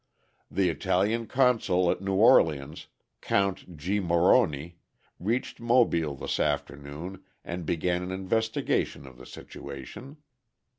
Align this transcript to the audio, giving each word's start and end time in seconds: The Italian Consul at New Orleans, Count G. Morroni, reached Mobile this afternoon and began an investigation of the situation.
The 0.49 0.69
Italian 0.71 1.27
Consul 1.27 1.91
at 1.91 2.01
New 2.01 2.15
Orleans, 2.15 2.87
Count 3.21 3.77
G. 3.77 3.99
Morroni, 3.99 4.77
reached 5.19 5.59
Mobile 5.59 6.15
this 6.15 6.39
afternoon 6.39 7.21
and 7.45 7.67
began 7.67 8.01
an 8.01 8.11
investigation 8.11 9.05
of 9.05 9.19
the 9.19 9.27
situation. 9.27 10.17